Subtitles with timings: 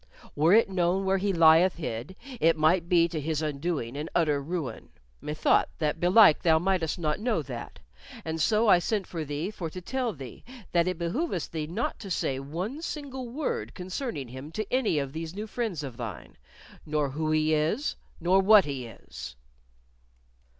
[0.35, 4.41] Were it known where he lieth hid, it might be to his undoing and utter
[4.41, 4.89] ruin.
[5.21, 7.77] Methought that belike thou mightest not know that;
[8.25, 12.09] and so I sent for thee for to tell thee that it behoovest thee to
[12.09, 16.35] say not one single word concerning him to any of these new friends of thine,
[16.83, 19.35] nor who he is, nor what he is."